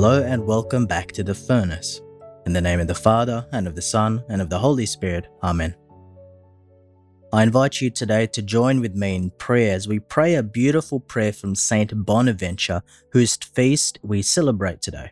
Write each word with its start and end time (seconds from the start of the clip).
Hello 0.00 0.22
and 0.22 0.46
welcome 0.46 0.86
back 0.86 1.10
to 1.10 1.24
the 1.24 1.34
furnace. 1.34 2.00
In 2.46 2.52
the 2.52 2.60
name 2.60 2.78
of 2.78 2.86
the 2.86 2.94
Father, 2.94 3.44
and 3.50 3.66
of 3.66 3.74
the 3.74 3.82
Son, 3.82 4.22
and 4.28 4.40
of 4.40 4.48
the 4.48 4.60
Holy 4.60 4.86
Spirit. 4.86 5.26
Amen. 5.42 5.74
I 7.32 7.42
invite 7.42 7.80
you 7.80 7.90
today 7.90 8.28
to 8.28 8.40
join 8.40 8.80
with 8.80 8.94
me 8.94 9.16
in 9.16 9.30
prayer 9.38 9.74
as 9.74 9.88
we 9.88 9.98
pray 9.98 10.36
a 10.36 10.42
beautiful 10.44 11.00
prayer 11.00 11.32
from 11.32 11.56
Saint 11.56 12.06
Bonaventure, 12.06 12.82
whose 13.10 13.34
feast 13.34 13.98
we 14.04 14.22
celebrate 14.22 14.82
today. 14.82 15.10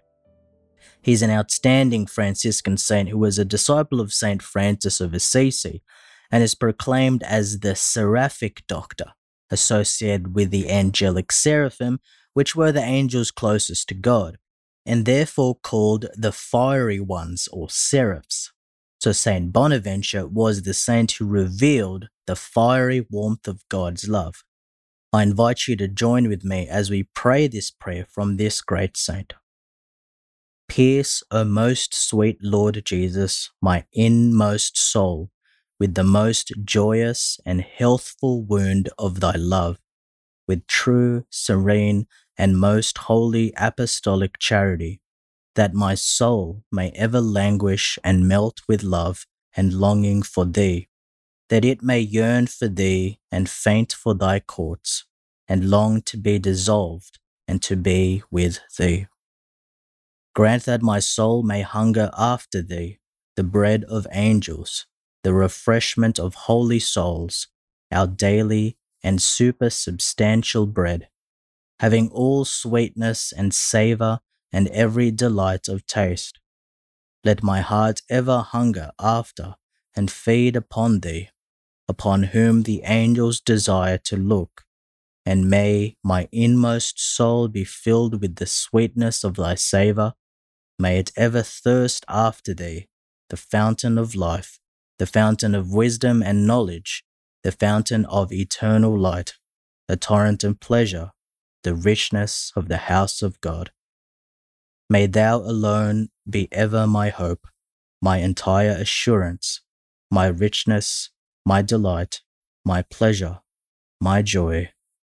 He's 1.03 1.23
an 1.23 1.30
outstanding 1.30 2.07
Franciscan 2.07 2.77
saint 2.77 3.09
who 3.09 3.18
was 3.18 3.41
a 3.41 3.45
disciple 3.45 4.00
of 4.00 4.12
Saint 4.12 4.41
Francis 4.41 5.00
of 5.00 5.12
Assisi 5.12 5.82
and 6.30 6.45
is 6.45 6.55
proclaimed 6.55 7.25
as 7.25 7.59
the 7.59 7.75
seraphic 7.75 8.62
doctor, 8.68 9.14
associated 9.50 10.37
with 10.37 10.53
the 10.53 10.71
angelic 10.71 11.32
seraphim, 11.32 11.98
which 12.34 12.55
were 12.55 12.71
the 12.71 12.84
angels 12.84 13.33
closest 13.33 13.89
to 13.89 13.95
God, 13.95 14.39
and 14.87 15.05
therefore 15.05 15.57
called 15.57 16.07
the 16.17 16.33
fiery 16.33 17.01
ones 17.01 17.49
or 17.53 17.69
seraphs. 17.69 18.53
So 19.01 19.12
Saint 19.12 19.53
Bonaventure 19.53 20.27
was 20.27 20.62
the 20.62 20.73
saint 20.73 21.12
who 21.12 21.27
revealed 21.27 22.09
the 22.27 22.37
fiery 22.37 23.07
warmth 23.11 23.47
of 23.47 23.69
God's 23.69 24.09
love. 24.09 24.45
I 25.12 25.23
invite 25.23 25.69
you 25.69 25.77
to 25.77 25.89
join 25.89 26.29
with 26.29 26.45
me 26.45 26.69
as 26.69 26.91
we 26.91 27.03
pray 27.03 27.47
this 27.49 27.71
prayer 27.71 28.07
from 28.09 28.37
this 28.37 28.61
great 28.61 28.97
saint. 28.97 29.35
Pierce, 30.69 31.23
O 31.31 31.45
most 31.45 31.95
sweet 31.95 32.39
Lord 32.43 32.83
Jesus, 32.84 33.51
my 33.62 33.84
inmost 33.93 34.77
soul 34.77 35.31
with 35.79 35.95
the 35.95 36.05
most 36.05 36.53
joyous 36.65 37.39
and 37.45 37.61
healthful 37.61 38.43
wound 38.43 38.89
of 38.98 39.21
thy 39.21 39.33
love, 39.33 39.79
with 40.48 40.67
true, 40.67 41.25
serene, 41.31 42.07
and 42.39 42.59
most 42.59 42.99
holy 42.99 43.53
apostolic 43.57 44.39
charity, 44.39 45.01
that 45.55 45.75
my 45.75 45.95
soul 45.95 46.62
may 46.70 46.91
ever 46.91 47.20
languish 47.20 47.98
and 48.05 48.28
melt 48.28 48.61
with 48.69 48.83
love 48.83 49.27
and 49.56 49.73
longing 49.73 50.23
for 50.23 50.45
thee, 50.45 50.89
that 51.48 51.65
it 51.65 51.83
may 51.83 52.01
yearn 52.01 52.47
for 52.47 52.69
thee 52.69 53.19
and 53.31 53.48
faint 53.48 53.93
for 53.93 54.15
thy 54.15 54.39
courts, 54.39 55.05
and 55.48 55.70
long 55.70 56.03
to 56.03 56.17
be 56.17 56.39
dissolved 56.39 57.19
and 57.48 57.62
to 57.62 57.77
be 57.77 58.23
with 58.31 58.61
thee. 58.78 59.06
Grant 60.34 60.65
that 60.65 60.83
my 60.83 60.98
soul 60.98 61.43
may 61.43 61.62
hunger 61.62 62.11
after 62.17 62.61
thee, 62.61 62.98
the 63.37 63.45
bread 63.45 63.84
of 63.84 64.06
angels, 64.12 64.87
the 65.23 65.33
refreshment 65.33 66.19
of 66.19 66.34
holy 66.34 66.78
souls, 66.78 67.48
our 67.91 68.06
daily 68.06 68.77
and 69.03 69.19
supersubstantial 69.19 70.71
bread, 70.71 71.09
having 71.80 72.08
all 72.10 72.44
sweetness 72.44 73.32
and 73.32 73.55
savour 73.55 74.20
and 74.52 74.69
every 74.69 75.10
delight 75.10 75.69
of 75.69 75.86
taste. 75.86 76.38
Let 77.24 77.42
my 77.42 77.60
heart 77.60 78.02
ever 78.08 78.41
hunger 78.41 78.92
after 79.00 79.56
and 79.94 80.10
feed 80.10 80.56
upon 80.56 81.00
thee, 81.00 81.30
upon 81.88 82.24
whom 82.24 82.62
the 82.62 82.82
angels 82.84 83.41
desire 83.41 83.98
to 83.98 84.16
look, 84.16 84.64
and 85.24 85.50
may 85.50 85.97
my 86.04 86.28
inmost 86.32 87.00
soul 87.00 87.48
be 87.48 87.64
filled 87.64 88.20
with 88.20 88.36
the 88.36 88.47
sweetness 88.47 89.24
of 89.24 89.36
thy 89.36 89.54
savour. 89.54 90.14
May 90.78 90.98
it 90.98 91.10
ever 91.16 91.42
thirst 91.42 92.04
after 92.08 92.54
thee, 92.54 92.88
the 93.30 93.36
fountain 93.36 93.98
of 93.98 94.14
life 94.14 94.60
the 94.98 95.06
fountain 95.06 95.54
of 95.54 95.72
wisdom 95.72 96.22
and 96.22 96.47
knowledge, 96.47 97.04
the 97.42 97.52
fountain 97.52 98.06
of 98.06 98.32
eternal 98.32 98.98
light, 98.98 99.34
the 99.88 99.97
torrent 99.97 100.42
of 100.42 100.58
pleasure, 100.60 101.12
the 101.67 101.75
richness 101.75 102.53
of 102.55 102.69
the 102.69 102.77
house 102.77 103.22
of 103.22 103.41
God. 103.41 103.72
May 104.89 105.09
thou 105.09 105.39
alone 105.39 106.11
be 106.31 106.47
ever 106.53 106.86
my 106.86 107.09
hope, 107.09 107.48
my 108.00 108.19
entire 108.19 108.71
assurance, 108.71 109.62
my 110.09 110.28
richness, 110.28 111.10
my 111.44 111.62
delight, 111.62 112.21
my 112.65 112.82
pleasure, 112.82 113.41
my 114.00 114.22
joy, 114.22 114.71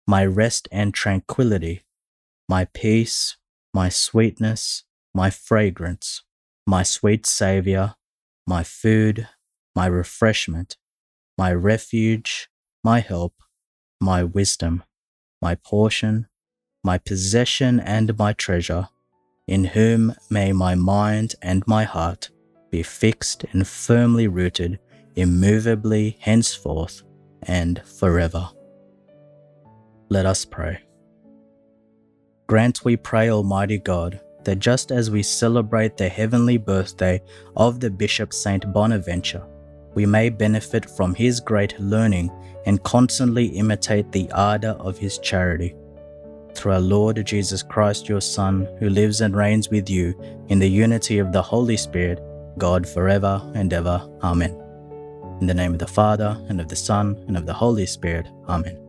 my 0.06 0.26
rest 0.26 0.68
and 0.74 0.94
tranquility, 0.94 1.84
my 2.50 2.66
peace, 2.66 3.38
my 3.74 3.88
sweetness, 3.88 4.84
my 5.14 5.30
fragrance, 5.30 6.22
my 6.68 6.84
sweet 6.84 7.26
Saviour, 7.26 7.96
my 8.46 8.62
food, 8.62 9.30
my 9.74 9.86
refreshment, 9.86 10.76
my 11.38 11.54
refuge, 11.54 12.50
my 12.84 13.00
help, 13.00 13.36
my 14.02 14.22
wisdom, 14.22 14.84
my 15.42 15.56
portion, 15.56 16.28
my 16.84 16.98
possession 16.98 17.80
and 17.80 18.18
my 18.18 18.34
treasure, 18.34 18.88
in 19.48 19.66
whom 19.66 20.14
may 20.30 20.52
my 20.52 20.76
mind 20.76 21.36
and 21.42 21.66
my 21.68 21.84
heart 21.84 22.30
be 22.70 22.82
fixed 22.82 23.46
and 23.52 23.68
firmly 23.68 24.28
rooted 24.28 24.80
immovably 25.16 26.18
henceforth 26.20 27.04
and 27.44 27.82
forever. 28.00 28.50
Let 30.10 30.26
us 30.26 30.46
pray. 30.46 30.80
Grant, 32.48 32.84
we 32.84 32.98
pray, 32.98 33.30
Almighty 33.30 33.78
God, 33.78 34.20
that 34.44 34.60
just 34.60 34.92
as 34.92 35.12
we 35.12 35.24
celebrate 35.24 35.98
the 35.98 36.10
heavenly 36.10 36.58
birthday 36.58 37.22
of 37.56 37.80
the 37.80 37.90
Bishop 37.90 38.34
Saint 38.34 38.72
Bonaventure, 38.74 39.46
we 39.94 40.06
may 40.06 40.30
benefit 40.30 40.90
from 40.90 41.14
his 41.14 41.40
great 41.40 41.80
learning 41.80 42.32
and 42.66 42.84
constantly 42.84 43.46
imitate 43.48 44.12
the 44.12 44.32
ardour 44.32 44.72
of 44.80 44.98
his 44.98 45.18
charity. 45.20 45.76
Through 46.62 46.74
our 46.74 46.80
Lord 46.80 47.26
Jesus 47.26 47.64
Christ, 47.64 48.08
your 48.08 48.22
Son, 48.22 48.68
who 48.78 48.88
lives 48.88 49.22
and 49.22 49.36
reigns 49.36 49.70
with 49.70 49.90
you 49.90 50.14
in 50.50 50.60
the 50.60 50.70
unity 50.70 51.18
of 51.18 51.32
the 51.32 51.42
Holy 51.42 51.76
Spirit, 51.76 52.20
God 52.60 52.88
forever 52.88 53.42
and 53.56 53.74
ever. 53.74 54.08
Amen. 54.22 54.56
In 55.42 55.48
the 55.48 55.56
name 55.56 55.74
of 55.74 55.80
the 55.80 55.88
Father, 55.88 56.40
and 56.50 56.62
of 56.62 56.68
the 56.68 56.76
Son, 56.76 57.16
and 57.28 57.36
of 57.36 57.48
the 57.48 57.54
Holy 57.54 57.88
Spirit. 57.88 58.28
Amen. 58.48 58.81